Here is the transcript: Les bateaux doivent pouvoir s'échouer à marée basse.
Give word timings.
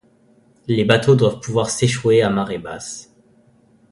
Les 0.67 0.83
bateaux 0.83 1.15
doivent 1.15 1.39
pouvoir 1.39 1.69
s'échouer 1.69 2.23
à 2.23 2.29
marée 2.31 2.57
basse. 2.57 3.13